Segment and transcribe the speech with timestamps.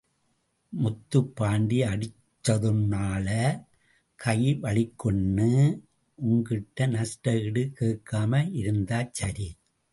[0.73, 3.27] முத்துப் பாண்டி அடிச்சதுனால
[4.19, 5.51] கை வலிக்குன்னு
[6.19, 9.49] உன்கிட்ட நஷ்ட ஈடு கேக்காம இருந்தா சரி!